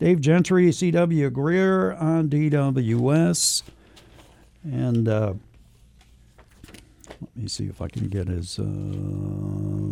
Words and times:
Dave 0.00 0.20
Gentry, 0.20 0.72
C.W. 0.72 1.30
Greer 1.30 1.92
on 1.92 2.28
DWS. 2.28 3.62
And 4.64 5.08
uh, 5.08 5.34
let 7.20 7.36
me 7.36 7.46
see 7.46 7.66
if 7.68 7.80
I 7.80 7.86
can 7.86 8.08
get 8.08 8.26
his, 8.26 8.58
uh, 8.58 8.64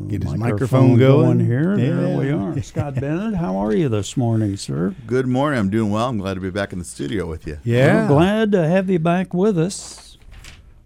Get 0.08 0.24
his 0.24 0.34
microphone 0.34 0.98
going. 0.98 1.38
here. 1.38 1.76
There 1.76 2.18
we 2.18 2.32
are. 2.32 2.60
Scott 2.64 2.96
Bennett, 2.96 3.36
how 3.36 3.56
are 3.56 3.72
you 3.72 3.88
this 3.88 4.16
morning, 4.16 4.56
sir? 4.56 4.92
Good 5.06 5.28
morning. 5.28 5.60
I'm 5.60 5.70
doing 5.70 5.92
well. 5.92 6.08
I'm 6.08 6.18
glad 6.18 6.34
to 6.34 6.40
be 6.40 6.50
back 6.50 6.72
in 6.72 6.80
the 6.80 6.84
studio 6.84 7.26
with 7.26 7.46
you. 7.46 7.58
Yeah. 7.62 8.02
We're 8.02 8.08
glad 8.16 8.50
to 8.52 8.66
have 8.66 8.90
you 8.90 8.98
back 8.98 9.32
with 9.32 9.56
us. 9.56 10.18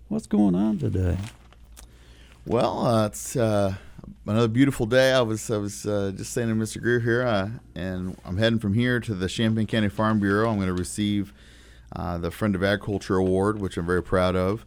What's 0.09 0.27
going 0.27 0.55
on 0.55 0.77
today? 0.79 1.17
Well, 2.45 2.87
uh, 2.87 3.07
it's 3.07 3.35
uh, 3.35 3.77
another 4.27 4.49
beautiful 4.49 4.87
day. 4.87 5.13
I 5.13 5.21
was 5.21 5.51
I 5.51 5.57
was 5.57 5.87
uh, 5.87 6.13
just 6.17 6.33
saying 6.33 6.49
to 6.49 6.55
Mr. 6.55 6.81
Greer 6.81 7.01
here, 7.01 7.23
uh, 7.23 7.51
and 7.75 8.17
I'm 8.25 8.37
heading 8.39 8.59
from 8.59 8.75
here 8.75 9.01
to 9.01 9.15
the 9.15 9.29
Champaign 9.29 9.67
County 9.67 9.89
Farm 9.89 10.19
Bureau. 10.19 10.51
I'm 10.51 10.57
going 10.57 10.69
to 10.69 10.75
receive 10.75 11.33
uh, 11.95 12.19
the 12.19 12.31
Friend 12.31 12.55
of 12.55 12.62
Agriculture 12.62 13.17
Award, 13.17 13.61
which 13.61 13.77
I'm 13.77 13.87
very 13.87 14.03
proud 14.03 14.34
of, 14.37 14.67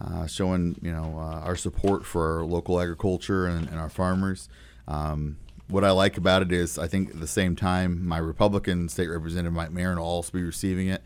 uh, 0.00 0.26
showing 0.26 0.78
you 0.82 0.92
know 0.92 1.16
uh, 1.18 1.40
our 1.40 1.56
support 1.56 2.04
for 2.04 2.38
our 2.38 2.44
local 2.44 2.80
agriculture 2.80 3.46
and, 3.46 3.68
and 3.68 3.78
our 3.78 3.90
farmers. 3.90 4.48
Um, 4.88 5.36
what 5.68 5.84
I 5.84 5.90
like 5.92 6.16
about 6.16 6.42
it 6.42 6.52
is 6.52 6.78
I 6.78 6.86
think 6.86 7.10
at 7.10 7.20
the 7.20 7.26
same 7.26 7.56
time 7.56 8.06
my 8.06 8.18
Republican 8.18 8.88
state 8.88 9.08
representative 9.08 9.52
Mike 9.52 9.72
Marron 9.72 9.98
will 9.98 10.06
also 10.06 10.32
be 10.32 10.42
receiving 10.42 10.88
it. 10.88 11.02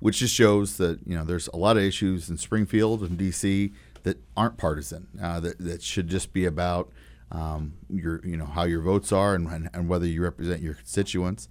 which 0.00 0.18
just 0.18 0.34
shows 0.34 0.76
that 0.76 1.00
you 1.06 1.16
know 1.16 1.24
there's 1.24 1.48
a 1.48 1.56
lot 1.56 1.76
of 1.76 1.82
issues 1.82 2.28
in 2.28 2.36
Springfield 2.36 3.02
and 3.02 3.18
DC 3.18 3.72
that 4.02 4.18
aren't 4.36 4.56
partisan. 4.56 5.08
Uh, 5.20 5.40
that 5.40 5.58
that 5.58 5.82
should 5.82 6.08
just 6.08 6.32
be 6.32 6.44
about 6.44 6.90
um, 7.32 7.74
your 7.88 8.20
you 8.24 8.36
know 8.36 8.46
how 8.46 8.64
your 8.64 8.80
votes 8.80 9.12
are 9.12 9.34
and, 9.34 9.48
and, 9.48 9.70
and 9.72 9.88
whether 9.88 10.06
you 10.06 10.22
represent 10.22 10.62
your 10.62 10.74
constituents. 10.74 11.48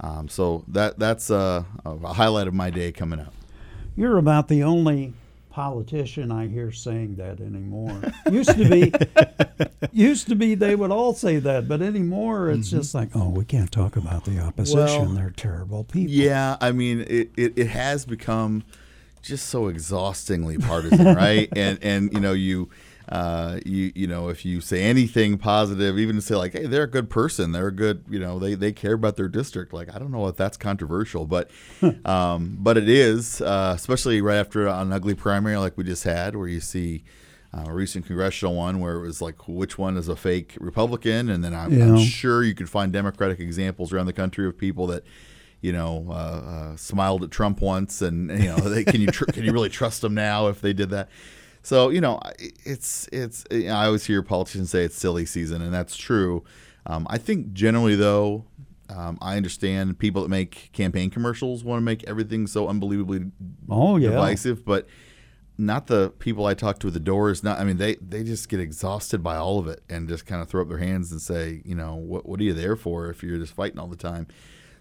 Um, 0.00 0.28
so 0.28 0.64
that 0.68 0.98
that's 0.98 1.30
a, 1.30 1.64
a 1.84 2.12
highlight 2.12 2.48
of 2.48 2.54
my 2.54 2.70
day 2.70 2.92
coming 2.92 3.20
up. 3.20 3.32
You're 3.96 4.18
about 4.18 4.48
the 4.48 4.62
only 4.62 5.14
politician 5.56 6.30
I 6.30 6.48
hear 6.48 6.70
saying 6.70 7.16
that 7.16 7.40
anymore. 7.40 8.02
used 8.30 8.50
to 8.50 8.68
be, 8.68 8.92
used 9.90 10.28
to 10.28 10.34
be 10.34 10.54
they 10.54 10.76
would 10.76 10.90
all 10.90 11.14
say 11.14 11.38
that, 11.38 11.66
but 11.66 11.80
anymore 11.80 12.50
it's 12.50 12.68
just 12.68 12.94
like, 12.94 13.08
oh, 13.14 13.30
we 13.30 13.46
can't 13.46 13.72
talk 13.72 13.96
about 13.96 14.26
the 14.26 14.38
opposition. 14.38 15.06
Well, 15.06 15.14
They're 15.14 15.30
terrible 15.30 15.84
people. 15.84 16.12
Yeah, 16.12 16.58
I 16.60 16.72
mean 16.72 17.00
it, 17.08 17.30
it, 17.38 17.54
it 17.56 17.68
has 17.68 18.04
become 18.04 18.64
just 19.22 19.48
so 19.48 19.68
exhaustingly 19.68 20.58
partisan, 20.58 21.16
right? 21.16 21.48
And 21.56 21.78
and 21.82 22.12
you 22.12 22.20
know 22.20 22.32
you. 22.34 22.68
Uh, 23.08 23.60
you 23.64 23.92
you 23.94 24.06
know 24.06 24.28
if 24.28 24.44
you 24.44 24.60
say 24.60 24.82
anything 24.82 25.38
positive, 25.38 25.96
even 25.98 26.16
to 26.16 26.22
say 26.22 26.34
like, 26.34 26.52
hey, 26.52 26.66
they're 26.66 26.82
a 26.82 26.90
good 26.90 27.08
person, 27.08 27.52
they're 27.52 27.68
a 27.68 27.72
good, 27.72 28.04
you 28.08 28.18
know, 28.18 28.40
they, 28.40 28.54
they 28.54 28.72
care 28.72 28.94
about 28.94 29.16
their 29.16 29.28
district. 29.28 29.72
Like 29.72 29.94
I 29.94 29.98
don't 29.98 30.10
know 30.10 30.26
if 30.26 30.36
that's 30.36 30.56
controversial, 30.56 31.24
but 31.24 31.50
um, 32.04 32.56
but 32.58 32.76
it 32.76 32.88
is, 32.88 33.40
uh, 33.40 33.72
especially 33.76 34.20
right 34.20 34.36
after 34.36 34.66
an 34.66 34.92
ugly 34.92 35.14
primary 35.14 35.56
like 35.56 35.76
we 35.76 35.84
just 35.84 36.02
had, 36.02 36.34
where 36.34 36.48
you 36.48 36.60
see 36.60 37.04
uh, 37.54 37.66
a 37.68 37.72
recent 37.72 38.06
congressional 38.06 38.56
one 38.56 38.80
where 38.80 38.96
it 38.96 39.02
was 39.02 39.22
like, 39.22 39.46
which 39.46 39.78
one 39.78 39.96
is 39.96 40.08
a 40.08 40.16
fake 40.16 40.56
Republican, 40.60 41.30
and 41.30 41.44
then 41.44 41.54
I'm, 41.54 41.70
I'm 41.80 41.98
sure 41.98 42.42
you 42.42 42.54
could 42.54 42.68
find 42.68 42.92
Democratic 42.92 43.38
examples 43.38 43.92
around 43.92 44.06
the 44.06 44.12
country 44.12 44.46
of 44.48 44.58
people 44.58 44.88
that 44.88 45.04
you 45.62 45.72
know, 45.72 46.06
uh, 46.10 46.12
uh, 46.12 46.76
smiled 46.76 47.24
at 47.24 47.30
Trump 47.30 47.60
once, 47.60 48.02
and 48.02 48.30
you 48.30 48.48
know, 48.48 48.56
they, 48.56 48.84
can 48.84 49.00
you 49.00 49.06
tr- 49.08 49.24
can 49.24 49.42
you 49.42 49.52
really 49.52 49.70
trust 49.70 50.02
them 50.02 50.14
now 50.14 50.48
if 50.48 50.60
they 50.60 50.72
did 50.72 50.90
that? 50.90 51.08
So 51.66 51.88
you 51.88 52.00
know, 52.00 52.20
I- 52.22 52.32
it's 52.64 53.08
it's. 53.10 53.44
You 53.50 53.64
know, 53.64 53.74
I 53.74 53.86
always 53.86 54.04
hear 54.06 54.22
politicians 54.22 54.70
say 54.70 54.84
it's 54.84 54.94
silly 54.96 55.26
season, 55.26 55.62
and 55.62 55.74
that's 55.74 55.96
true. 55.96 56.44
Um, 56.86 57.08
I 57.10 57.18
think 57.18 57.54
generally, 57.54 57.96
though, 57.96 58.44
um, 58.88 59.18
I 59.20 59.36
understand 59.36 59.98
people 59.98 60.22
that 60.22 60.28
make 60.28 60.70
campaign 60.72 61.10
commercials 61.10 61.64
want 61.64 61.78
to 61.80 61.84
make 61.84 62.04
everything 62.04 62.46
so 62.46 62.68
unbelievably 62.68 63.32
Oh 63.68 63.96
yeah. 63.96 64.10
divisive, 64.10 64.64
but 64.64 64.86
not 65.58 65.88
the 65.88 66.10
people 66.20 66.46
I 66.46 66.54
talk 66.54 66.78
to 66.78 66.86
at 66.86 66.92
the 66.92 67.00
doors. 67.00 67.42
Not. 67.42 67.58
I 67.58 67.64
mean, 67.64 67.78
they 67.78 67.96
they 67.96 68.22
just 68.22 68.48
get 68.48 68.60
exhausted 68.60 69.24
by 69.24 69.34
all 69.34 69.58
of 69.58 69.66
it 69.66 69.82
and 69.88 70.08
just 70.08 70.24
kind 70.24 70.40
of 70.40 70.48
throw 70.48 70.62
up 70.62 70.68
their 70.68 70.78
hands 70.78 71.10
and 71.10 71.20
say, 71.20 71.62
you 71.64 71.74
know, 71.74 71.96
what 71.96 72.28
what 72.28 72.38
are 72.38 72.44
you 72.44 72.54
there 72.54 72.76
for 72.76 73.10
if 73.10 73.24
you're 73.24 73.38
just 73.38 73.54
fighting 73.54 73.80
all 73.80 73.88
the 73.88 73.96
time? 73.96 74.28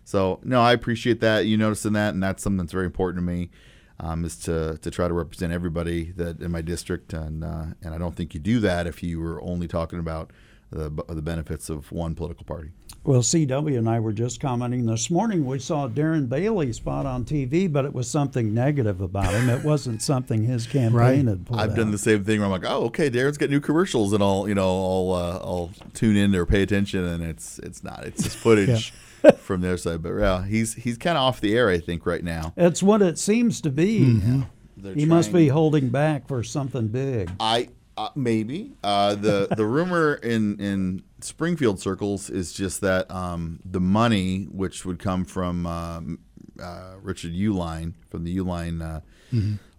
So 0.03 0.39
no, 0.43 0.61
I 0.61 0.71
appreciate 0.73 1.19
that 1.21 1.47
you 1.47 1.57
noticing 1.57 1.93
that, 1.93 2.13
and 2.13 2.21
that's 2.21 2.43
something 2.43 2.57
that's 2.57 2.73
very 2.73 2.85
important 2.85 3.25
to 3.25 3.33
me. 3.33 3.49
Um, 3.97 4.25
is 4.25 4.35
to, 4.39 4.77
to 4.81 4.91
try 4.91 5.07
to 5.07 5.13
represent 5.13 5.53
everybody 5.53 6.11
that 6.17 6.41
in 6.41 6.51
my 6.51 6.61
district, 6.61 7.13
and 7.13 7.43
uh, 7.45 7.65
and 7.81 7.93
I 7.95 7.97
don't 7.97 8.13
think 8.15 8.33
you 8.33 8.41
do 8.41 8.59
that 8.59 8.87
if 8.87 9.01
you 9.01 9.21
were 9.21 9.41
only 9.41 9.69
talking 9.69 9.99
about 9.99 10.31
the 10.69 10.89
the 11.07 11.21
benefits 11.21 11.69
of 11.69 11.91
one 11.93 12.13
political 12.13 12.43
party. 12.43 12.71
Well, 13.05 13.21
CW 13.21 13.77
and 13.77 13.87
I 13.87 13.99
were 14.01 14.11
just 14.11 14.41
commenting 14.41 14.85
this 14.87 15.09
morning. 15.11 15.45
We 15.45 15.59
saw 15.59 15.87
Darren 15.87 16.27
Bailey 16.27 16.73
spot 16.73 17.05
on 17.05 17.23
TV, 17.23 17.71
but 17.71 17.85
it 17.85 17.93
was 17.93 18.09
something 18.09 18.51
negative 18.53 18.99
about 18.99 19.31
him. 19.31 19.47
It 19.47 19.63
wasn't 19.63 20.01
something 20.01 20.43
his 20.43 20.65
campaign 20.77 20.93
Right. 20.93 21.25
had 21.27 21.45
put 21.45 21.59
I've 21.59 21.69
out. 21.69 21.75
done 21.77 21.91
the 21.91 21.99
same 21.99 22.23
thing 22.25 22.39
where 22.39 22.47
I'm 22.47 22.51
like, 22.51 22.69
oh, 22.69 22.85
okay, 22.85 23.09
Darren's 23.11 23.37
got 23.37 23.51
new 23.51 23.59
commercials, 23.61 24.11
and 24.11 24.23
I'll, 24.23 24.47
you 24.49 24.55
know, 24.55 24.63
I'll, 24.67 25.11
uh, 25.13 25.37
I'll 25.37 25.71
tune 25.93 26.15
in 26.17 26.35
or 26.35 26.47
pay 26.47 26.63
attention, 26.63 27.05
and 27.05 27.23
it's, 27.23 27.59
it's 27.59 27.83
not, 27.83 28.03
it's 28.05 28.23
just 28.23 28.37
footage 28.45 28.91
from 29.37 29.61
their 29.61 29.77
side. 29.77 30.01
But 30.01 30.17
yeah, 30.17 30.45
he's, 30.45 30.73
he's 30.73 30.97
kind 30.97 31.17
of 31.17 31.23
off 31.23 31.41
the 31.41 31.55
air, 31.55 31.69
I 31.69 31.79
think, 31.79 32.05
right 32.05 32.23
now. 32.23 32.53
It's 32.57 32.81
what 32.83 33.01
it 33.01 33.17
seems 33.17 33.61
to 33.61 33.69
be. 33.69 33.99
Mm-hmm. 34.01 34.41
They're 34.77 34.93
He 34.93 35.05
must 35.05 35.31
be 35.31 35.47
holding 35.47 35.89
back 35.89 36.27
for 36.27 36.43
something 36.43 36.87
big. 36.87 37.31
I 37.39 37.69
uh, 37.97 38.09
maybe 38.15 38.73
uh, 38.83 39.15
the 39.15 39.47
the 39.55 39.65
rumor 39.65 40.15
in 40.15 40.59
in 40.59 41.03
Springfield 41.21 41.79
circles 41.79 42.29
is 42.29 42.51
just 42.51 42.81
that 42.81 43.09
um, 43.09 43.59
the 43.63 43.79
money 43.79 44.43
which 44.51 44.85
would 44.85 44.99
come 44.99 45.23
from 45.23 45.65
um, 45.65 46.19
uh, 46.61 46.95
Richard 47.01 47.33
Uihlein 47.33 47.93
from 48.09 48.25
the 48.25 48.37
Uline 48.37 48.81
uh, 48.81 48.99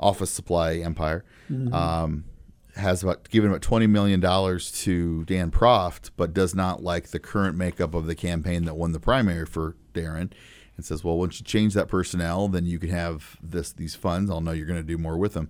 office 0.00 0.30
supply 0.30 0.76
empire 0.76 1.24
um, 1.72 2.24
has 2.76 3.02
about 3.02 3.28
given 3.28 3.50
about 3.50 3.62
twenty 3.62 3.86
million 3.86 4.20
dollars 4.20 4.70
to 4.82 5.24
Dan 5.24 5.50
Proft, 5.50 6.10
but 6.16 6.34
does 6.34 6.54
not 6.54 6.82
like 6.82 7.08
the 7.08 7.18
current 7.18 7.56
makeup 7.56 7.94
of 7.94 8.06
the 8.06 8.14
campaign 8.14 8.64
that 8.64 8.74
won 8.74 8.92
the 8.92 9.00
primary 9.00 9.46
for 9.46 9.76
Darren. 9.94 10.32
And 10.76 10.84
says, 10.84 11.02
well, 11.02 11.16
once 11.16 11.40
you 11.40 11.44
change 11.46 11.72
that 11.72 11.88
personnel, 11.88 12.48
then 12.48 12.66
you 12.66 12.78
can 12.78 12.90
have 12.90 13.38
this 13.42 13.72
these 13.72 13.94
funds. 13.94 14.30
I'll 14.30 14.42
know 14.42 14.52
you're 14.52 14.66
going 14.66 14.80
to 14.80 14.86
do 14.86 14.98
more 14.98 15.16
with 15.16 15.32
them. 15.32 15.48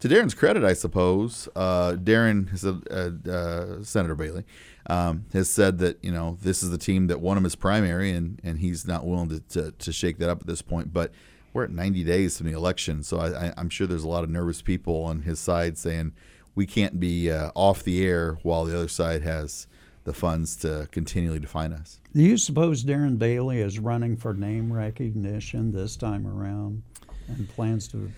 To 0.00 0.08
Darren's 0.08 0.34
credit, 0.34 0.62
I 0.62 0.74
suppose, 0.74 1.48
uh, 1.56 1.96
Darren 1.98 2.48
uh, 2.64 3.30
uh, 3.30 3.82
Senator 3.82 4.14
Bailey 4.14 4.44
um, 4.86 5.26
has 5.32 5.50
said 5.50 5.78
that 5.78 5.98
you 6.02 6.12
know 6.12 6.38
this 6.40 6.62
is 6.62 6.70
the 6.70 6.78
team 6.78 7.08
that 7.08 7.20
won 7.20 7.36
him 7.36 7.44
his 7.44 7.56
primary, 7.56 8.10
and 8.12 8.40
and 8.44 8.58
he's 8.60 8.86
not 8.86 9.06
willing 9.06 9.28
to, 9.28 9.40
to, 9.40 9.72
to 9.72 9.92
shake 9.92 10.18
that 10.18 10.28
up 10.28 10.40
at 10.40 10.46
this 10.46 10.62
point. 10.62 10.92
But 10.92 11.12
we're 11.52 11.64
at 11.64 11.70
90 11.70 12.04
days 12.04 12.36
from 12.36 12.46
the 12.46 12.52
election, 12.52 13.02
so 13.02 13.18
I, 13.18 13.52
I'm 13.56 13.70
sure 13.70 13.86
there's 13.86 14.04
a 14.04 14.08
lot 14.08 14.22
of 14.22 14.30
nervous 14.30 14.62
people 14.62 15.02
on 15.04 15.22
his 15.22 15.40
side 15.40 15.76
saying 15.78 16.12
we 16.58 16.66
can't 16.66 16.98
be 16.98 17.30
uh, 17.30 17.52
off 17.54 17.84
the 17.84 18.04
air 18.04 18.36
while 18.42 18.64
the 18.64 18.76
other 18.76 18.88
side 18.88 19.22
has 19.22 19.68
the 20.02 20.12
funds 20.12 20.56
to 20.56 20.88
continually 20.90 21.38
define 21.38 21.72
us. 21.72 22.00
Do 22.12 22.20
you 22.20 22.36
suppose 22.36 22.82
Darren 22.82 23.16
Bailey 23.16 23.60
is 23.60 23.78
running 23.78 24.16
for 24.16 24.34
name 24.34 24.72
recognition 24.72 25.70
this 25.70 25.96
time 25.96 26.26
around 26.26 26.82
and 27.28 27.48
plans 27.48 27.86
to 27.88 28.10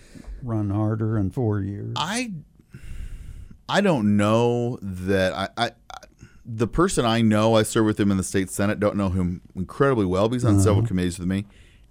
run 0.42 0.70
harder 0.70 1.18
in 1.18 1.28
four 1.30 1.60
years? 1.60 1.92
I 1.96 2.32
I 3.68 3.82
don't 3.82 4.16
know 4.16 4.78
that 4.80 5.34
I, 5.34 5.48
I, 5.58 5.70
I 5.90 5.98
the 6.46 6.66
person 6.66 7.04
I 7.04 7.20
know 7.20 7.56
I 7.56 7.62
serve 7.62 7.84
with 7.84 8.00
him 8.00 8.10
in 8.10 8.16
the 8.16 8.24
state 8.24 8.48
senate 8.48 8.80
don't 8.80 8.96
know 8.96 9.10
him 9.10 9.42
incredibly 9.54 10.06
well. 10.06 10.30
But 10.30 10.36
he's 10.36 10.46
on 10.46 10.60
several 10.60 10.86
committees 10.86 11.18
with 11.18 11.28
me. 11.28 11.44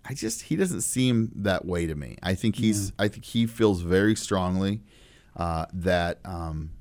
I 0.03 0.16
just 0.16 0.41
he 0.43 0.55
doesn't 0.55 0.81
seem 0.81 1.31
that 1.35 1.66
way 1.66 1.85
to 1.85 1.93
me. 1.93 2.17
I 2.23 2.33
think 2.33 2.55
he's 2.55 2.91
I 2.97 3.07
think 3.07 3.23
he 3.23 3.45
feels 3.45 3.81
very 3.81 4.16
strongly 4.16 4.81
uh, 5.39 5.66
that 5.73 6.19
um, 6.25 6.72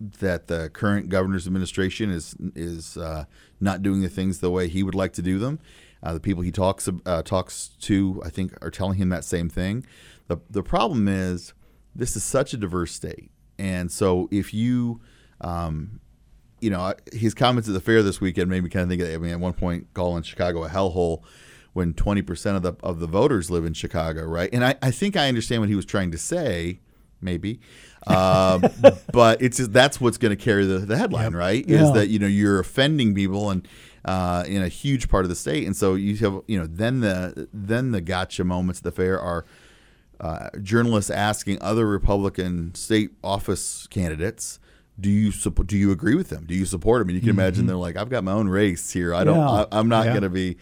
that 0.00 0.48
the 0.48 0.70
current 0.70 1.08
governor's 1.10 1.46
administration 1.46 2.10
is 2.10 2.34
is 2.56 2.96
uh, 2.96 3.26
not 3.60 3.82
doing 3.82 4.00
the 4.00 4.08
things 4.08 4.40
the 4.40 4.50
way 4.50 4.66
he 4.66 4.82
would 4.82 4.94
like 4.94 5.12
to 5.12 5.22
do 5.22 5.38
them. 5.38 5.60
Uh, 6.02 6.14
the 6.14 6.20
people 6.20 6.42
he 6.42 6.50
talks 6.50 6.88
uh, 7.06 7.22
talks 7.22 7.68
to, 7.80 8.22
I 8.24 8.30
think, 8.30 8.56
are 8.62 8.70
telling 8.70 8.98
him 8.98 9.10
that 9.10 9.24
same 9.24 9.48
thing. 9.48 9.84
the 10.28 10.38
The 10.50 10.62
problem 10.62 11.08
is 11.08 11.52
this 11.94 12.16
is 12.16 12.24
such 12.24 12.54
a 12.54 12.56
diverse 12.56 12.92
state, 12.92 13.30
and 13.58 13.92
so 13.92 14.28
if 14.30 14.54
you, 14.54 15.00
um, 15.40 16.00
you 16.60 16.70
know, 16.70 16.94
his 17.12 17.34
comments 17.34 17.68
at 17.68 17.74
the 17.74 17.80
fair 17.80 18.02
this 18.02 18.20
weekend 18.20 18.48
made 18.48 18.62
me 18.62 18.70
kind 18.70 18.84
of 18.84 18.88
think. 18.88 19.02
Of, 19.02 19.08
I 19.08 19.18
mean, 19.18 19.32
at 19.32 19.40
one 19.40 19.52
point, 19.52 19.88
calling 19.92 20.22
Chicago 20.22 20.64
a 20.64 20.68
hellhole 20.68 21.22
when 21.74 21.92
twenty 21.92 22.22
percent 22.22 22.56
of 22.56 22.62
the 22.62 22.74
of 22.82 23.00
the 23.00 23.06
voters 23.08 23.50
live 23.50 23.66
in 23.66 23.74
Chicago, 23.74 24.24
right? 24.24 24.48
And 24.52 24.64
I, 24.64 24.76
I 24.80 24.90
think 24.90 25.16
I 25.16 25.28
understand 25.28 25.60
what 25.60 25.68
he 25.68 25.74
was 25.74 25.84
trying 25.84 26.12
to 26.12 26.18
say, 26.18 26.80
maybe. 27.20 27.60
Um, 28.06 28.62
but 29.12 29.42
it's 29.42 29.58
that's 29.68 30.00
what's 30.00 30.18
going 30.18 30.36
to 30.36 30.42
carry 30.42 30.64
the, 30.66 30.78
the 30.78 30.96
headline, 30.96 31.34
right? 31.34 31.64
Yeah. 31.66 31.84
Is 31.84 31.92
that 31.92 32.08
you 32.08 32.18
know 32.18 32.26
you're 32.26 32.58
offending 32.60 33.14
people 33.14 33.50
and 33.50 33.66
uh, 34.04 34.44
in 34.46 34.62
a 34.62 34.68
huge 34.68 35.08
part 35.08 35.24
of 35.24 35.28
the 35.28 35.34
state, 35.34 35.66
and 35.66 35.76
so 35.76 35.94
you 35.94 36.16
have 36.18 36.40
you 36.46 36.58
know 36.58 36.66
then 36.66 37.00
the 37.00 37.48
then 37.52 37.90
the 37.92 38.00
gotcha 38.00 38.44
moments 38.44 38.80
at 38.80 38.84
the 38.84 38.92
fair 38.92 39.20
are 39.20 39.44
uh, 40.20 40.48
journalists 40.62 41.10
asking 41.10 41.58
other 41.60 41.86
Republican 41.86 42.74
state 42.74 43.10
office 43.22 43.86
candidates. 43.88 44.58
Do 44.98 45.10
you 45.10 45.30
support? 45.30 45.68
Do 45.68 45.76
you 45.76 45.92
agree 45.92 46.16
with 46.16 46.28
them? 46.28 46.44
Do 46.44 46.54
you 46.54 46.64
support 46.64 47.00
them? 47.00 47.08
And 47.08 47.14
you 47.14 47.20
can 47.20 47.30
imagine 47.30 47.66
they're 47.66 47.76
like, 47.76 47.96
"I've 47.96 48.08
got 48.10 48.24
my 48.24 48.32
own 48.32 48.48
race 48.48 48.90
here. 48.90 49.14
I 49.14 49.22
don't. 49.22 49.36
Yeah. 49.36 49.64
I, 49.70 49.78
I'm 49.78 49.88
not 49.88 50.06
Yeah. 50.06 50.12
going 50.12 50.22
to 50.24 50.28
be 50.30 50.56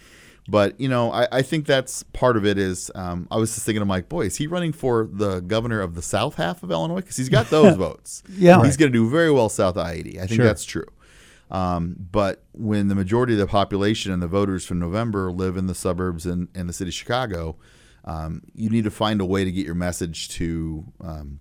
But 0.49 0.81
you 0.81 0.89
know, 0.89 1.11
I, 1.13 1.27
I 1.33 1.43
think 1.43 1.67
that's 1.67 2.03
part 2.05 2.37
of 2.37 2.47
it. 2.47 2.57
Is 2.59 2.91
um, 2.95 3.27
I 3.31 3.37
was 3.37 3.53
just 3.55 3.67
thinking, 3.67 3.83
I'm 3.83 3.89
like, 3.89 4.09
boy, 4.09 4.27
is 4.27 4.37
he 4.37 4.47
running 4.47 4.73
for 4.73 5.09
the 5.13 5.41
governor 5.41 5.81
of 5.81 5.95
the 5.95 6.03
south 6.03 6.37
half 6.37 6.63
of 6.63 6.71
Illinois? 6.71 6.97
Because 7.01 7.17
he's 7.17 7.29
got 7.29 7.51
those 7.51 7.75
votes. 7.77 8.23
Yeah. 8.31 8.63
he's 8.65 8.77
going 8.77 8.93
to 8.93 8.97
do 8.99 9.09
very 9.11 9.31
well 9.33 9.49
south 9.49 9.77
of 9.77 9.85
I-80. 9.87 10.17
I 10.17 10.27
think 10.27 10.31
Sure. 10.33 10.45
that's 10.45 10.65
true. 10.65 10.87
Um, 11.51 11.97
but 12.13 12.43
when 12.53 12.89
the 12.89 12.95
majority 12.95 13.33
of 13.35 13.39
the 13.39 13.47
population 13.47 14.13
and 14.13 14.23
the 14.23 14.27
voters 14.29 14.65
from 14.67 14.79
November 14.79 15.31
live 15.31 15.57
in 15.57 15.67
the 15.67 15.75
suburbs 15.75 16.27
and 16.27 16.49
in 16.55 16.67
the 16.67 16.73
city 16.73 16.91
of 16.91 16.95
Chicago, 16.95 17.57
um, 18.05 18.43
you 18.55 18.69
need 18.69 18.85
to 18.85 18.91
find 18.91 19.21
a 19.21 19.25
way 19.25 19.45
to 19.45 19.51
get 19.53 19.65
your 19.67 19.75
message 19.75 20.29
to 20.31 20.85
um, 21.01 21.41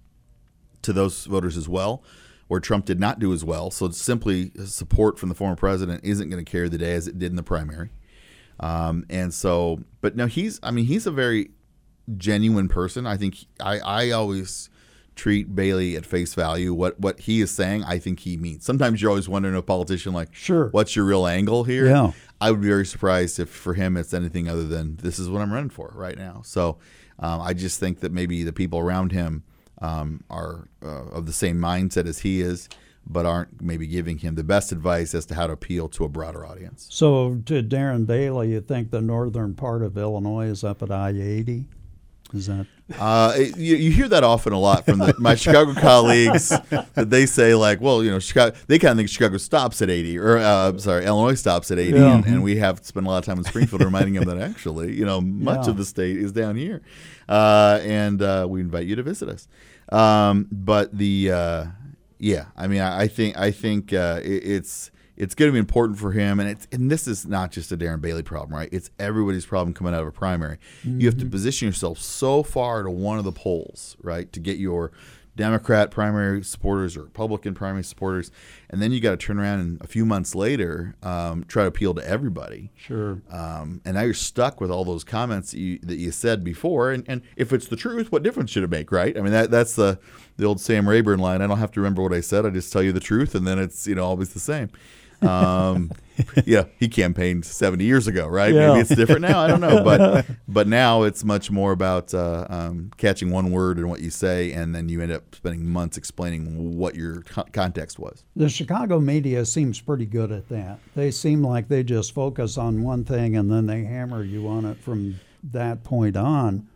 to 0.81 0.94
those 0.94 1.25
voters 1.25 1.57
as 1.57 1.68
well. 1.69 2.04
Where 2.48 2.60
Trump 2.60 2.86
did 2.86 3.00
not 3.00 3.18
do 3.18 3.34
as 3.34 3.44
well, 3.44 3.72
so 3.72 3.90
simply 3.90 4.52
support 4.66 5.18
from 5.18 5.30
the 5.30 5.36
former 5.36 5.56
president 5.56 6.04
isn't 6.04 6.30
going 6.30 6.44
to 6.44 6.50
carry 6.50 6.69
the 6.69 6.78
day 6.78 6.94
as 6.94 7.07
it 7.07 7.18
did 7.18 7.31
in 7.31 7.36
the 7.36 7.42
primary. 7.44 7.90
Um, 8.60 9.06
and 9.10 9.34
so, 9.34 9.81
but 10.02 10.16
no, 10.16 10.28
he's, 10.28 10.60
I 10.63 10.72
mean, 10.72 10.86
he's 10.86 11.06
a 11.06 11.12
very 11.12 11.52
genuine 12.18 12.68
person. 12.68 13.06
I 13.07 13.18
think 13.18 13.46
I, 13.60 13.80
I 13.80 14.12
always 14.12 14.69
treat 15.16 15.56
Bailey 15.56 15.96
at 15.96 16.06
face 16.06 16.34
value. 16.34 16.74
What, 16.74 17.00
what 17.00 17.22
he 17.22 17.42
is 17.42 17.52
saying, 17.52 17.84
I 17.84 18.00
think 18.00 18.19
he 18.22 18.38
means. 18.38 18.66
Sometimes 18.66 19.02
you're 19.02 19.10
always 19.10 19.30
wondering 19.30 19.56
a 19.56 19.62
politician 19.62 20.13
like, 20.13 20.34
Sure. 20.34 20.69
what's 20.69 20.96
your 20.96 21.06
real 21.06 21.25
angle 21.25 21.63
here? 21.63 21.88
Yeah. 21.88 22.12
I 22.42 22.52
would 22.52 22.62
be 22.62 22.68
very 22.68 22.86
surprised 22.86 23.40
if 23.40 23.50
for 23.50 23.74
him 23.74 23.96
it's 23.98 24.13
anything 24.13 24.50
other 24.50 24.68
than 24.68 24.98
this 24.98 25.18
is 25.19 25.30
what 25.30 25.42
I'm 25.42 25.52
running 25.54 25.69
for 25.69 25.92
right 25.96 26.18
now. 26.18 26.42
So 26.44 26.78
um, 27.19 27.42
I 27.42 27.54
just 27.54 27.80
think 27.80 28.02
that 28.02 28.12
maybe 28.12 28.44
the 28.44 28.52
people 28.54 28.80
around 28.80 29.13
him 29.13 29.44
um, 29.81 30.22
are 30.30 30.68
uh, 30.84 31.06
of 31.12 31.25
the 31.28 31.34
same 31.34 31.57
mindset 31.57 32.07
as 32.07 32.19
he 32.19 32.42
is, 32.42 32.68
but 33.07 33.25
aren't 33.25 33.62
maybe 33.62 33.86
giving 33.88 34.18
him 34.19 34.36
the 34.36 34.44
best 34.44 34.72
advice 34.72 35.13
as 35.13 35.25
to 35.28 35.36
how 35.36 35.48
to 35.48 35.54
appeal 35.54 35.88
to 35.90 36.04
a 36.06 36.10
broader 36.10 36.46
audience. 36.46 36.88
So, 36.90 37.36
to 37.46 37.62
Darren 37.62 38.06
Bailey, 38.06 38.52
you 38.52 38.62
think 38.62 38.90
the 38.92 39.02
northern 39.02 39.54
part 39.54 39.84
of 39.84 39.98
Illinois 39.98 40.48
is 40.48 40.63
up 40.63 40.81
at 40.81 40.92
I 40.92 41.10
80? 41.10 41.66
Is 42.34 42.48
that? 42.48 42.66
Uh, 43.00 43.34
it- 43.36 43.56
you, 43.57 43.75
you 43.75 43.92
hear 43.92 44.07
that 44.10 44.24
often 44.24 44.52
a 44.52 44.60
lot 44.60 44.84
from 44.86 44.98
the, 45.00 45.13
my 45.19 45.36
Chicago 45.36 45.74
colleagues 45.80 46.50
that 46.50 47.10
they 47.10 47.28
say 47.28 47.54
like, 47.54 47.80
well, 47.80 48.04
you 48.04 48.10
know, 48.10 48.18
Chicago. 48.19 48.56
They 48.68 48.80
kind 48.80 48.94
of 48.94 48.98
think 48.98 49.10
Chicago 49.10 49.38
stops 49.38 49.81
at 49.84 49.90
eighty, 49.92 50.18
or 50.18 50.38
uh, 50.40 50.69
I'm 50.69 50.80
sorry, 50.80 51.06
Illinois 51.06 51.36
stops 51.36 51.69
at 51.69 51.78
eighty, 51.78 51.98
Yeah. 52.00 52.16
and, 52.16 52.25
and 52.25 52.44
we 52.44 52.56
have 52.57 52.84
spent 52.84 53.06
a 53.06 53.10
lot 53.10 53.19
of 53.19 53.25
time 53.25 53.38
in 53.38 53.44
Springfield 53.44 53.84
reminding 53.84 54.16
them 54.16 54.25
that 54.25 54.40
actually, 54.40 54.94
you 54.94 55.06
know, 55.06 55.22
much 55.22 55.66
Yeah. 55.66 55.72
of 55.72 55.78
the 55.78 55.86
state 55.86 56.18
is 56.18 56.31
down 56.31 56.56
here, 56.56 56.81
uh, 57.30 57.80
and 57.84 58.22
uh, 58.24 58.48
we 58.50 58.60
invite 58.62 58.88
you 58.88 58.96
to 58.96 59.04
visit 59.04 59.30
us. 59.30 59.48
Um, 59.92 60.48
but 60.52 60.96
the 60.98 61.31
uh, 61.31 61.66
yeah, 62.25 62.45
I 62.57 62.66
mean, 62.66 62.81
I, 62.81 63.01
I 63.01 63.07
think 63.07 63.38
I 63.38 63.51
think 63.51 63.94
uh, 63.94 64.19
it, 64.24 64.44
it's 64.44 64.89
it's 65.16 65.36
going 65.36 65.48
to 65.48 65.54
be 65.54 65.60
important 65.60 66.00
for 66.00 66.12
him, 66.12 66.39
and 66.39 66.50
it's 66.50 66.68
and 66.72 66.89
this 66.89 67.07
is 67.07 67.27
not 67.27 67.51
just 67.51 67.72
a 67.72 67.77
Darren 67.77 68.01
Bailey 68.01 68.24
problem, 68.24 68.57
right? 68.57 68.68
It's 68.72 68.89
everybody's 68.98 69.45
problem 69.45 69.75
coming 69.75 69.94
out 69.94 70.01
of 70.01 70.07
a 70.07 70.12
primary. 70.12 70.57
You 70.83 71.06
have 71.06 71.19
to 71.19 71.27
position 71.27 71.68
yourself 71.68 72.00
so 72.00 72.42
far 72.42 72.81
to 72.81 72.89
one 72.89 73.19
of 73.19 73.25
the 73.25 73.31
polls, 73.31 73.95
right, 74.01 74.33
to 74.33 74.39
get 74.39 74.57
your 74.57 74.92
Democrat 75.36 75.92
primary 75.92 76.44
supporters 76.44 76.96
or 76.96 77.04
Republican 77.04 77.54
primary 77.54 77.84
supporters, 77.84 78.32
and 78.70 78.82
then 78.82 78.92
you 78.92 79.00
got 79.00 79.12
to 79.12 79.18
turn 79.18 79.38
around 79.38 79.60
and 79.60 79.82
a 79.82 79.88
few 79.88 80.06
months 80.06 80.34
later 80.34 80.96
um, 81.04 81.44
try 81.48 81.64
to 81.64 81.68
appeal 81.68 81.94
to 81.94 82.08
everybody. 82.08 82.72
Sure. 82.76 83.22
Um, 83.30 83.82
and 83.84 83.96
now 83.96 84.02
you're 84.02 84.14
stuck 84.14 84.62
with 84.62 84.72
all 84.72 84.86
those 84.86 85.04
comments 85.04 85.52
that 85.52 85.60
you, 85.60 85.80
that 85.84 85.98
you 85.98 86.12
said 86.12 86.44
before. 86.44 86.92
And, 86.92 87.04
and 87.08 87.22
if 87.36 87.52
it's 87.52 87.68
the 87.68 87.76
truth, 87.76 88.12
what 88.12 88.24
difference 88.24 88.52
should 88.52 88.64
it 88.64 88.70
make, 88.70 88.92
right? 88.92 89.18
I 89.18 89.22
mean, 89.22 89.34
that 89.34 89.52
that's 89.52 89.76
the 89.76 90.00
the 90.38 90.46
old 90.46 90.60
Sam 90.60 90.88
Rayburn 90.88 91.20
line. 91.20 91.42
I 91.42 91.48
don't 91.48 91.60
have 91.60 91.72
to 91.72 91.80
remember 91.80 92.02
what 92.02 92.14
I 92.14 92.22
said. 92.22 92.46
I 92.46 92.50
just 92.50 92.72
tell 92.72 92.84
you 92.84 92.92
the 92.92 93.00
truth, 93.00 93.36
and 93.36 93.46
then 93.46 93.60
it's 93.60 93.88
you 93.88 93.96
know 93.96 94.06
always 94.06 94.34
the 94.34 94.40
same. 94.40 94.70
Um, 95.22 95.92
yeah, 96.46 96.66
he 96.80 96.88
campaigned 96.88 97.46
70 97.46 97.84
years 97.84 98.08
ago, 98.08 98.28
right? 98.28 98.54
Yeah. 98.54 98.70
Maybe 98.70 98.82
it's 98.82 98.96
different 98.96 99.22
now. 99.22 99.42
I 99.42 99.48
don't 99.48 99.62
know, 99.62 99.84
but 99.84 100.26
but 100.48 100.68
now 100.68 101.04
it's 101.04 101.24
much 101.24 101.52
more 101.52 101.72
about 101.72 102.14
uh, 102.14 102.48
um, 102.50 102.92
catching 102.98 103.32
one 103.32 103.52
word 103.52 103.78
and 103.78 103.90
what 103.90 104.02
you 104.02 104.10
say, 104.10 104.52
and 104.52 104.74
then 104.74 104.90
you 104.90 105.02
end 105.02 105.12
up 105.12 105.36
spending 105.36 105.68
months 105.68 105.98
explaining 105.98 106.78
what 106.78 106.96
your 106.96 107.22
co- 107.22 107.46
context 107.52 108.00
was. 108.00 108.24
The 108.36 108.50
Chicago 108.50 109.00
media 109.00 109.46
seems 109.46 109.80
pretty 109.82 110.06
good 110.06 110.32
at 110.32 110.48
that. 110.50 110.80
They 110.96 111.12
seem 111.12 111.44
like 111.44 111.68
they 111.68 111.84
just 111.84 112.14
focus 112.14 112.58
on 112.58 112.84
one 112.84 113.04
thing 113.04 113.36
and 113.36 113.52
then 113.52 113.66
they 113.66 113.84
hammer 113.84 114.24
you 114.24 114.48
on 114.48 114.66
it 114.66 114.78
from 114.78 115.20
that 115.52 115.84
point 115.84 116.16
on. 116.18 116.68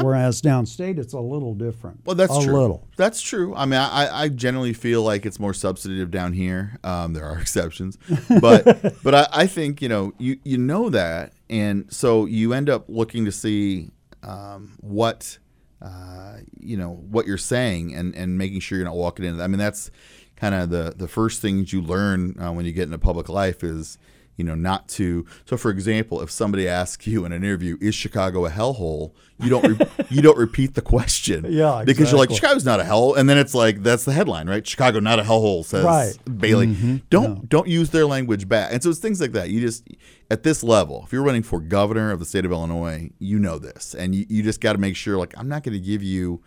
Whereas 0.00 0.42
downstate, 0.42 0.98
it's 0.98 1.12
a 1.12 1.20
little 1.20 1.54
different. 1.54 2.00
Well, 2.04 2.16
that's 2.16 2.36
a 2.36 2.42
true. 2.42 2.60
little. 2.60 2.88
That's 2.96 3.22
true. 3.22 3.54
I 3.54 3.64
mean, 3.64 3.78
I, 3.78 4.22
I 4.24 4.28
generally 4.28 4.72
feel 4.72 5.02
like 5.02 5.24
it's 5.24 5.38
more 5.38 5.54
substantive 5.54 6.10
down 6.10 6.32
here. 6.32 6.78
Um, 6.82 7.12
there 7.12 7.24
are 7.24 7.38
exceptions, 7.40 7.96
but 8.40 8.64
but 9.04 9.14
I, 9.14 9.28
I 9.32 9.46
think 9.46 9.80
you 9.80 9.88
know 9.88 10.12
you 10.18 10.38
you 10.44 10.58
know 10.58 10.90
that, 10.90 11.32
and 11.48 11.92
so 11.92 12.26
you 12.26 12.52
end 12.54 12.68
up 12.68 12.86
looking 12.88 13.24
to 13.26 13.32
see 13.32 13.90
um, 14.24 14.76
what 14.80 15.38
uh, 15.80 16.38
you 16.58 16.76
know 16.76 16.94
what 17.10 17.26
you're 17.26 17.38
saying 17.38 17.94
and 17.94 18.14
and 18.16 18.36
making 18.36 18.60
sure 18.60 18.78
you're 18.78 18.86
not 18.86 18.96
walking 18.96 19.24
in. 19.24 19.40
I 19.40 19.46
mean, 19.46 19.58
that's 19.58 19.90
kind 20.36 20.54
of 20.54 20.70
the 20.70 20.94
the 20.96 21.08
first 21.08 21.40
things 21.40 21.72
you 21.72 21.80
learn 21.80 22.36
uh, 22.40 22.52
when 22.52 22.64
you 22.64 22.72
get 22.72 22.84
into 22.84 22.98
public 22.98 23.28
life 23.28 23.62
is 23.62 23.98
you 24.36 24.44
know 24.44 24.54
not 24.54 24.88
to 24.88 25.24
so 25.44 25.56
for 25.56 25.70
example 25.70 26.20
if 26.20 26.30
somebody 26.30 26.66
asks 26.68 27.06
you 27.06 27.24
in 27.24 27.32
an 27.32 27.44
interview 27.44 27.76
is 27.80 27.94
chicago 27.94 28.44
a 28.46 28.50
hellhole? 28.50 29.12
you 29.38 29.48
don't 29.48 29.78
re- 29.78 29.86
you 30.10 30.22
don't 30.22 30.38
repeat 30.38 30.74
the 30.74 30.82
question. 30.82 31.44
Yeah, 31.48 31.82
because 31.84 32.10
you're 32.10 32.18
like 32.18 32.30
chicago's 32.30 32.64
not 32.64 32.80
a 32.80 32.84
hell 32.84 33.14
and 33.14 33.28
then 33.28 33.38
it's 33.38 33.54
like 33.54 33.82
that's 33.82 34.04
the 34.04 34.12
headline 34.12 34.48
right? 34.48 34.66
Chicago 34.66 35.00
not 35.00 35.18
a 35.18 35.22
hellhole 35.22 35.64
says 35.64 35.84
Right. 35.84 36.14
bailey. 36.40 36.68
Mm-hmm. 36.68 36.96
Don't 37.10 37.48
don't 37.48 37.68
use 37.68 37.90
their 37.90 38.06
language 38.06 38.48
back. 38.48 38.72
And 38.72 38.82
so 38.82 38.90
it's 38.90 38.98
things 38.98 39.20
like 39.20 39.32
that. 39.32 39.50
You 39.50 39.60
just 39.60 39.86
at 40.30 40.42
this 40.42 40.62
level 40.62 41.02
if 41.06 41.12
you're 41.12 41.22
running 41.22 41.42
for 41.42 41.60
governor 41.60 42.10
of 42.10 42.18
the 42.18 42.24
state 42.24 42.44
of 42.44 42.52
illinois 42.52 43.10
you 43.18 43.38
know 43.38 43.58
this. 43.58 43.94
And 43.94 44.14
you, 44.14 44.26
you 44.28 44.42
just 44.42 44.60
got 44.60 44.72
to 44.72 44.78
make 44.78 44.96
sure 44.96 45.16
like 45.16 45.34
i'm 45.36 45.48
not 45.48 45.62
going 45.62 45.74
to 45.74 45.84
give 45.84 46.02
you 46.02 46.42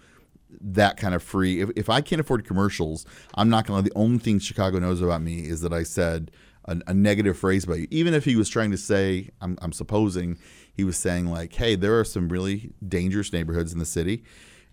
that 0.62 0.98
kind 0.98 1.14
of 1.14 1.22
free. 1.22 1.62
If, 1.62 1.70
if 1.76 1.90
I 1.90 2.02
can't 2.02 2.20
afford 2.20 2.46
commercials, 2.46 3.06
I'm 3.36 3.50
not 3.50 3.68
going 3.68 3.84
to. 3.84 3.90
The 3.90 3.96
only 3.96 4.18
thing 4.18 4.40
Chicago 4.40 4.80
knows 4.80 5.02
about 5.02 5.22
me 5.22 5.42
is 5.42 5.62
that 5.62 5.74
I 5.74 5.84
said 5.84 6.32
a, 6.68 6.80
a 6.88 6.94
negative 6.94 7.38
phrase 7.38 7.64
about 7.64 7.80
you. 7.80 7.88
Even 7.90 8.14
if 8.14 8.26
he 8.26 8.36
was 8.36 8.50
trying 8.50 8.72
to 8.72 8.78
say, 8.78 9.30
I'm, 9.42 9.58
I'm 9.62 9.72
supposing 9.72 10.38
he 10.74 10.84
was 10.84 10.98
saying 10.98 11.28
like, 11.28 11.54
hey, 11.54 11.76
there 11.76 12.00
are 12.00 12.04
some 12.04 12.30
really 12.30 12.72
dangerous 12.88 13.34
neighborhoods 13.34 13.74
in 13.74 13.80
the 13.80 13.86
city, 13.86 14.24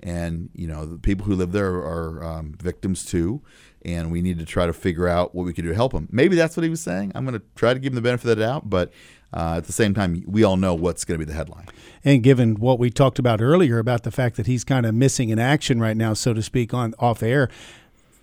and 0.02 0.50
you 0.54 0.66
know 0.66 0.84
the 0.84 0.98
people 0.98 1.24
who 1.26 1.34
live 1.34 1.52
there 1.52 1.74
are 1.76 2.22
um, 2.22 2.54
victims 2.60 3.04
too, 3.04 3.40
and 3.84 4.12
we 4.12 4.20
need 4.20 4.38
to 4.38 4.44
try 4.44 4.66
to 4.66 4.72
figure 4.72 5.08
out 5.08 5.34
what 5.34 5.46
we 5.46 5.52
can 5.52 5.64
do 5.64 5.70
to 5.70 5.76
help 5.76 5.92
them. 5.92 6.08
Maybe 6.10 6.36
that's 6.36 6.56
what 6.56 6.64
he 6.64 6.70
was 6.70 6.82
saying. 6.82 7.12
I'm 7.14 7.24
going 7.24 7.38
to 7.38 7.46
try 7.54 7.72
to 7.72 7.80
give 7.80 7.92
him 7.92 7.96
the 7.96 8.02
benefit 8.02 8.30
of 8.30 8.36
the 8.36 8.44
doubt, 8.44 8.68
but. 8.68 8.92
Uh, 9.36 9.56
at 9.56 9.64
the 9.64 9.72
same 9.72 9.92
time, 9.92 10.22
we 10.28 10.44
all 10.44 10.56
know 10.56 10.74
what's 10.74 11.04
going 11.04 11.18
to 11.18 11.26
be 11.26 11.28
the 11.28 11.36
headline. 11.36 11.66
And 12.04 12.22
given 12.22 12.54
what 12.54 12.78
we 12.78 12.88
talked 12.88 13.18
about 13.18 13.40
earlier 13.40 13.80
about 13.80 14.04
the 14.04 14.12
fact 14.12 14.36
that 14.36 14.46
he's 14.46 14.62
kind 14.62 14.86
of 14.86 14.94
missing 14.94 15.30
in 15.30 15.40
action 15.40 15.80
right 15.80 15.96
now, 15.96 16.14
so 16.14 16.32
to 16.34 16.40
speak, 16.40 16.72
on 16.72 16.94
off 17.00 17.20
air, 17.20 17.48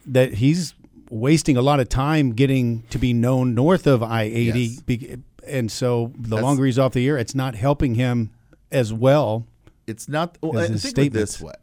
that 0.06 0.36
he's 0.36 0.74
wasting 1.12 1.58
a 1.58 1.62
lot 1.62 1.80
of 1.80 1.90
time 1.90 2.32
getting 2.34 2.82
to 2.90 2.98
be 2.98 3.14
known 3.14 3.54
north 3.54 3.86
of 3.86 4.02
I 4.02 4.24
eighty, 4.24 4.78
Yes. 4.88 5.18
and 5.46 5.72
so 5.72 6.12
the 6.18 6.30
That's- 6.30 6.44
longer 6.44 6.66
he's 6.66 6.80
off 6.80 6.94
the 6.94 7.08
air, 7.08 7.18
it's 7.18 7.36
not 7.36 7.54
helping 7.56 7.96
him 7.96 8.32
as 8.72 8.92
well. 8.94 9.46
it's 9.88 10.08
not 10.08 10.38
well, 10.42 10.58
I 10.58 10.68
think 10.68 10.98
of 10.98 11.04
it 11.08 11.14
this 11.14 11.42
way 11.42 11.54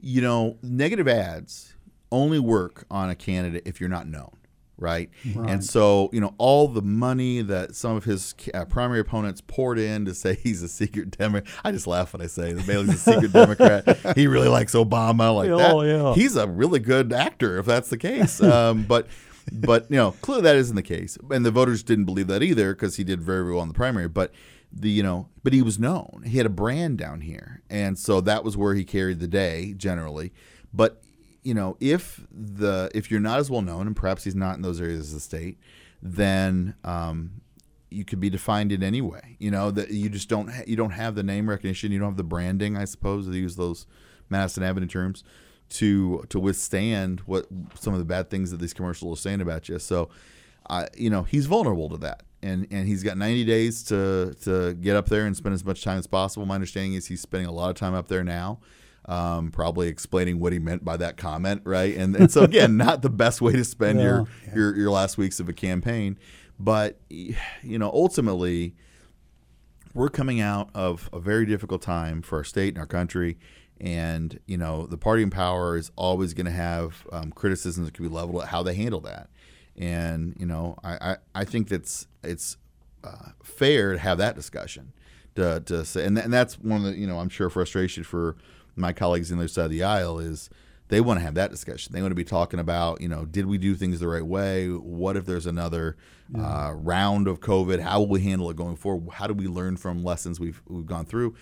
you 0.00 0.22
know 0.22 0.56
negative 0.62 1.06
ads 1.08 1.74
only 2.10 2.38
work 2.38 2.86
on 2.90 3.10
a 3.10 3.14
candidate 3.14 3.62
if 3.66 3.80
you're 3.80 3.90
not 3.90 4.06
known 4.06 4.30
right, 4.78 5.10
and 5.34 5.64
so 5.64 6.08
you 6.12 6.20
know 6.20 6.34
all 6.38 6.68
the 6.68 6.82
money 6.82 7.42
that 7.42 7.74
some 7.74 7.96
of 7.96 8.04
his 8.04 8.34
uh, 8.54 8.64
primary 8.64 9.00
opponents 9.00 9.42
poured 9.46 9.78
in 9.78 10.04
to 10.04 10.14
say 10.14 10.34
he's 10.42 10.62
a 10.62 10.68
secret 10.68 11.10
democrat 11.10 11.52
i 11.64 11.70
just 11.72 11.86
laugh 11.86 12.12
when 12.12 12.22
i 12.22 12.26
say 12.26 12.52
that 12.52 12.66
bailey's 12.66 12.90
a 12.90 13.12
secret 13.12 13.32
democrat. 13.32 14.16
He 14.16 14.26
really 14.26 14.48
likes 14.48 14.74
obama 14.74 15.34
like 15.34 15.48
that. 15.50 15.72
Oh, 15.72 15.82
yeah. 15.82 16.14
he's 16.14 16.36
a 16.36 16.46
really 16.46 16.78
good 16.78 17.12
actor 17.12 17.58
if 17.58 17.66
that's 17.66 17.90
the 17.90 17.98
case. 17.98 18.40
Um, 18.48 18.84
but 18.84 19.06
but 19.52 19.90
you 19.90 19.96
know 19.96 20.12
clearly 20.22 20.42
that 20.42 20.56
isn't 20.56 20.74
the 20.74 20.82
case. 20.82 21.18
And 21.30 21.44
the 21.44 21.50
voters 21.50 21.82
didn't 21.82 22.06
believe 22.06 22.28
that 22.28 22.42
either 22.42 22.74
because 22.74 22.96
he 22.96 23.04
did 23.04 23.20
very 23.20 23.52
well 23.52 23.62
in 23.62 23.68
the 23.68 23.74
primary. 23.74 24.08
But 24.08 24.32
the 24.72 24.88
you 24.90 25.02
know 25.02 25.28
but 25.42 25.52
he 25.52 25.62
was 25.62 25.78
known. 25.78 26.24
He 26.26 26.38
had 26.38 26.46
a 26.46 26.50
brand 26.50 26.98
down 26.98 27.20
here. 27.20 27.62
And 27.70 27.98
so 27.98 28.20
that 28.22 28.44
was 28.44 28.56
where 28.56 28.74
he 28.74 28.84
carried 28.84 29.20
the 29.20 29.28
day 29.28 29.74
generally. 29.76 30.32
But 30.72 31.02
you 31.42 31.54
know 31.54 31.76
if 31.80 32.26
the 32.30 32.90
if 32.94 33.10
you're 33.10 33.20
not 33.20 33.38
as 33.38 33.50
well 33.50 33.62
known 33.62 33.86
and 33.86 33.96
perhaps 33.96 34.24
he's 34.24 34.34
not 34.34 34.56
in 34.56 34.62
those 34.62 34.80
areas 34.80 35.08
of 35.08 35.14
the 35.14 35.20
state 35.20 35.58
then 36.02 36.74
um, 36.84 37.40
you 37.90 38.04
could 38.04 38.20
be 38.20 38.30
defined 38.30 38.72
in 38.72 38.82
any 38.82 39.00
way 39.00 39.36
you 39.38 39.50
know 39.50 39.70
that 39.70 39.90
you 39.90 40.08
just 40.08 40.28
don't 40.28 40.48
ha- 40.48 40.64
you 40.66 40.76
don't 40.76 40.90
have 40.90 41.14
the 41.14 41.22
name 41.22 41.48
recognition 41.48 41.92
you 41.92 41.98
don't 41.98 42.10
have 42.10 42.16
the 42.16 42.24
branding 42.24 42.76
i 42.76 42.84
suppose 42.84 43.26
to 43.26 43.32
use 43.32 43.56
those 43.56 43.86
madison 44.28 44.62
avenue 44.62 44.86
terms 44.86 45.24
to 45.68 46.24
to 46.28 46.40
withstand 46.40 47.20
what 47.20 47.46
some 47.74 47.92
of 47.92 47.98
the 47.98 48.04
bad 48.04 48.30
things 48.30 48.50
that 48.50 48.58
these 48.58 48.72
commercials 48.72 49.18
are 49.18 49.20
saying 49.20 49.40
about 49.40 49.68
you. 49.68 49.78
So 49.78 50.08
uh, 50.68 50.86
you 50.96 51.10
know 51.10 51.22
he's 51.22 51.46
vulnerable 51.46 51.88
to 51.90 51.96
that. 51.98 52.22
And 52.42 52.66
and 52.70 52.86
he's 52.86 53.02
got 53.02 53.18
90 53.18 53.44
days 53.44 53.82
to 53.84 54.34
to 54.42 54.74
get 54.74 54.96
up 54.96 55.08
there 55.08 55.26
and 55.26 55.36
spend 55.36 55.54
as 55.54 55.64
much 55.64 55.82
time 55.82 55.98
as 55.98 56.06
possible. 56.06 56.46
My 56.46 56.54
understanding 56.54 56.94
is 56.94 57.06
he's 57.06 57.20
spending 57.20 57.48
a 57.48 57.52
lot 57.52 57.70
of 57.70 57.76
time 57.76 57.94
up 57.94 58.08
there 58.08 58.24
now 58.24 58.60
um, 59.08 59.50
probably 59.50 59.88
explaining 59.88 60.38
what 60.38 60.52
he 60.52 60.58
meant 60.58 60.84
by 60.84 60.96
that 60.96 61.16
comment 61.16 61.62
right 61.64 61.96
and, 61.96 62.14
and 62.14 62.30
so 62.30 62.42
again 62.42 62.76
not 62.76 63.02
the 63.02 63.10
best 63.10 63.40
way 63.40 63.52
to 63.52 63.64
spend 63.64 64.00
your, 64.00 64.26
your 64.54 64.76
your 64.76 64.90
last 64.90 65.18
weeks 65.18 65.40
of 65.40 65.48
a 65.48 65.52
campaign 65.52 66.16
but 66.58 67.00
you 67.08 67.78
know 67.78 67.90
ultimately 67.90 68.74
we're 69.94 70.08
coming 70.08 70.40
out 70.40 70.70
of 70.74 71.10
a 71.12 71.18
very 71.18 71.44
difficult 71.44 71.82
time 71.82 72.22
for 72.22 72.38
our 72.38 72.44
state 72.44 72.68
and 72.68 72.78
our 72.78 72.86
country. 72.86 73.36
And, 73.80 74.38
you 74.46 74.56
know, 74.56 74.86
the 74.86 74.96
party 74.96 75.22
in 75.22 75.30
power 75.30 75.76
is 75.76 75.90
always 75.96 76.34
going 76.34 76.46
to 76.46 76.52
have 76.52 77.06
um, 77.12 77.32
criticisms 77.32 77.86
that 77.86 77.94
can 77.94 78.06
be 78.06 78.12
leveled 78.12 78.42
at 78.42 78.48
how 78.48 78.62
they 78.62 78.74
handle 78.74 79.00
that. 79.00 79.28
And, 79.76 80.36
you 80.38 80.46
know, 80.46 80.76
I, 80.84 81.12
I, 81.12 81.16
I 81.34 81.44
think 81.44 81.68
that's 81.68 82.06
it's 82.22 82.56
uh, 83.04 83.30
fair 83.42 83.92
to 83.92 83.98
have 83.98 84.18
that 84.18 84.34
discussion. 84.34 84.92
To, 85.34 85.60
to 85.66 85.84
say, 85.84 86.04
and, 86.04 86.18
and 86.18 86.32
that's 86.32 86.58
one 86.58 86.84
of 86.84 86.92
the, 86.92 86.98
you 86.98 87.06
know, 87.06 87.20
I'm 87.20 87.28
sure 87.28 87.48
frustration 87.48 88.02
for 88.02 88.36
my 88.78 88.92
colleagues 88.92 89.30
on 89.30 89.38
the 89.38 89.44
other 89.44 89.48
side 89.48 89.64
of 89.66 89.70
the 89.70 89.82
aisle 89.82 90.18
is 90.18 90.48
they 90.88 91.00
want 91.00 91.18
to 91.20 91.24
have 91.24 91.34
that 91.34 91.50
discussion. 91.50 91.92
They 91.92 92.00
want 92.00 92.12
to 92.12 92.16
be 92.16 92.24
talking 92.24 92.60
about, 92.60 93.00
you 93.00 93.08
know, 93.08 93.24
did 93.24 93.46
we 93.46 93.58
do 93.58 93.74
things 93.74 94.00
the 94.00 94.08
right 94.08 94.24
way? 94.24 94.68
What 94.68 95.16
if 95.16 95.26
there's 95.26 95.46
another 95.46 95.96
uh, 96.36 96.72
round 96.74 97.28
of 97.28 97.40
COVID? 97.40 97.80
How 97.80 98.00
will 98.00 98.08
we 98.08 98.22
handle 98.22 98.50
it 98.50 98.56
going 98.56 98.76
forward? 98.76 99.12
How 99.14 99.26
do 99.26 99.34
we 99.34 99.46
learn 99.46 99.76
from 99.76 100.02
lessons 100.02 100.40
we've 100.40 100.62
we've 100.66 100.86
gone 100.86 101.04
through? 101.04 101.34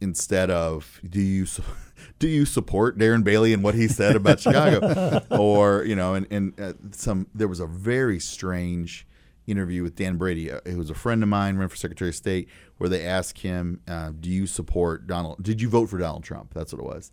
Instead 0.00 0.50
of 0.50 1.00
do 1.08 1.20
you 1.20 1.46
do 2.18 2.26
you 2.26 2.44
support 2.44 2.98
Darren 2.98 3.22
Bailey 3.22 3.52
and 3.52 3.62
what 3.62 3.74
he 3.74 3.86
said 3.86 4.16
about 4.16 4.40
Chicago, 4.40 5.22
or 5.30 5.84
you 5.84 5.94
know, 5.94 6.14
and 6.14 6.26
and 6.30 6.60
uh, 6.60 6.72
some 6.90 7.28
there 7.34 7.48
was 7.48 7.60
a 7.60 7.66
very 7.66 8.18
strange 8.18 9.06
interview 9.50 9.82
with 9.82 9.96
Dan 9.96 10.16
Brady, 10.16 10.50
uh, 10.50 10.60
who 10.66 10.76
was 10.78 10.90
a 10.90 10.94
friend 10.94 11.22
of 11.22 11.28
mine, 11.28 11.56
ran 11.56 11.68
for 11.68 11.76
Secretary 11.76 12.10
of 12.10 12.14
State, 12.14 12.48
where 12.78 12.88
they 12.88 13.04
asked 13.06 13.38
him, 13.40 13.80
uh, 13.88 14.12
"Do 14.18 14.30
you 14.30 14.46
support 14.46 15.06
Donald? 15.06 15.42
Did 15.42 15.60
you 15.60 15.68
vote 15.68 15.86
for 15.90 15.98
Donald 15.98 16.24
Trump?" 16.24 16.54
That's 16.54 16.72
what 16.72 16.80
it 16.80 16.84
was, 16.86 17.10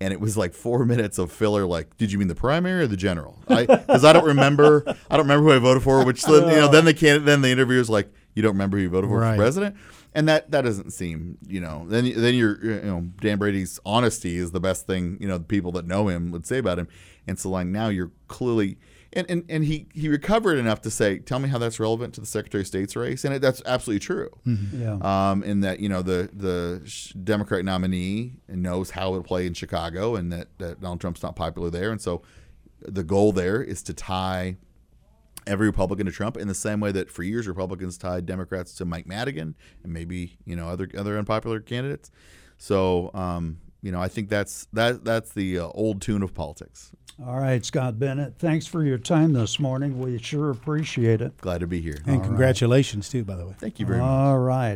and 0.00 0.12
it 0.12 0.20
was 0.20 0.36
like 0.36 0.54
four 0.54 0.84
minutes 0.86 1.18
of 1.18 1.30
filler. 1.32 1.66
Like, 1.66 1.96
did 1.96 2.12
you 2.12 2.18
mean 2.18 2.28
the 2.28 2.34
primary 2.34 2.82
or 2.82 2.86
the 2.86 2.96
general? 2.96 3.38
Because 3.48 4.04
I, 4.04 4.12
don't 4.12 4.24
remember. 4.26 4.82
I 5.10 5.16
don't 5.16 5.26
remember 5.26 5.44
who 5.50 5.52
I 5.52 5.58
voted 5.58 5.82
for. 5.82 6.04
Which 6.04 6.22
then, 6.22 6.48
you 6.48 6.56
know, 6.56 6.68
then 6.68 6.84
the 6.84 6.94
candidate, 6.94 7.26
then 7.26 7.42
the 7.42 7.48
interviewer's 7.50 7.90
like, 7.90 8.12
"You 8.34 8.42
don't 8.42 8.52
remember 8.52 8.76
who 8.78 8.84
you 8.84 8.88
voted 8.90 9.10
for 9.10 9.18
Right. 9.18 9.36
for 9.36 9.42
president?" 9.42 9.76
And 10.12 10.28
that 10.28 10.50
that 10.50 10.62
doesn't 10.62 10.90
seem, 10.90 11.38
you 11.46 11.60
know, 11.60 11.84
then 11.88 12.12
then 12.16 12.34
you're, 12.34 12.60
you 12.64 12.80
know, 12.82 13.00
Dan 13.20 13.38
Brady's 13.38 13.78
honesty 13.86 14.38
is 14.38 14.50
the 14.50 14.58
best 14.58 14.84
thing, 14.84 15.16
you 15.20 15.28
know, 15.28 15.38
the 15.38 15.44
people 15.44 15.70
that 15.72 15.86
know 15.86 16.08
him 16.08 16.32
would 16.32 16.44
say 16.46 16.58
about 16.58 16.80
him. 16.80 16.88
And 17.28 17.38
so 17.38 17.48
like 17.50 17.68
now 17.68 17.90
you're 17.90 18.10
clearly 18.26 18.76
and, 19.12 19.28
and, 19.28 19.44
and 19.48 19.64
he, 19.64 19.88
he 19.92 20.08
recovered 20.08 20.58
enough 20.58 20.82
to 20.82 20.90
say, 20.90 21.18
tell 21.18 21.40
me 21.40 21.48
how 21.48 21.58
that's 21.58 21.80
relevant 21.80 22.14
to 22.14 22.20
the 22.20 22.26
Secretary 22.26 22.62
of 22.62 22.66
State's 22.66 22.94
race, 22.94 23.24
and 23.24 23.34
it, 23.34 23.42
that's 23.42 23.60
absolutely 23.66 24.00
true. 24.00 24.30
Yeah. 24.72 24.98
Um, 25.02 25.42
in 25.42 25.60
that 25.60 25.80
you 25.80 25.88
know 25.88 26.02
the 26.02 26.30
the 26.32 27.14
Democratic 27.24 27.64
nominee 27.64 28.34
knows 28.48 28.90
how 28.90 29.10
it'll 29.10 29.22
play 29.22 29.46
in 29.46 29.54
Chicago, 29.54 30.14
and 30.14 30.32
that, 30.32 30.48
that 30.58 30.80
Donald 30.80 31.00
Trump's 31.00 31.22
not 31.22 31.34
popular 31.34 31.70
there, 31.70 31.90
and 31.90 32.00
so 32.00 32.22
the 32.80 33.02
goal 33.02 33.32
there 33.32 33.62
is 33.62 33.82
to 33.84 33.94
tie 33.94 34.56
every 35.46 35.66
Republican 35.66 36.06
to 36.06 36.12
Trump 36.12 36.36
in 36.36 36.48
the 36.48 36.54
same 36.54 36.80
way 36.80 36.92
that 36.92 37.10
for 37.10 37.22
years 37.22 37.48
Republicans 37.48 37.98
tied 37.98 38.26
Democrats 38.26 38.74
to 38.74 38.84
Mike 38.84 39.06
Madigan 39.06 39.54
and 39.82 39.92
maybe 39.92 40.38
you 40.44 40.54
know 40.54 40.68
other 40.68 40.88
other 40.96 41.18
unpopular 41.18 41.60
candidates. 41.60 42.10
So 42.58 43.10
um, 43.14 43.58
you 43.82 43.92
know 43.92 44.00
I 44.00 44.08
think 44.08 44.28
that's 44.28 44.66
that 44.72 45.04
that's 45.04 45.32
the 45.32 45.58
uh, 45.58 45.68
old 45.68 46.02
tune 46.02 46.22
of 46.22 46.34
politics. 46.34 46.92
All 47.26 47.38
right, 47.38 47.62
Scott 47.62 47.98
Bennett. 47.98 48.38
Thanks 48.38 48.66
for 48.66 48.82
your 48.82 48.96
time 48.96 49.34
this 49.34 49.60
morning. 49.60 49.98
We 49.98 50.16
sure 50.18 50.50
appreciate 50.50 51.20
it. 51.20 51.36
Glad 51.38 51.60
to 51.60 51.66
be 51.66 51.80
here. 51.80 51.98
And 52.06 52.22
congratulations 52.22 53.10
too, 53.10 53.24
by 53.24 53.36
the 53.36 53.46
way. 53.46 53.54
Thank 53.58 53.78
you 53.78 53.84
very 53.84 53.98
much. 53.98 54.08
All 54.08 54.38
right. 54.38 54.68